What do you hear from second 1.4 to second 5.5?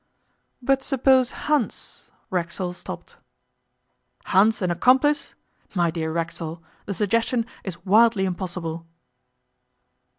Hans' Racksole stopped. 'Hans an accomplice!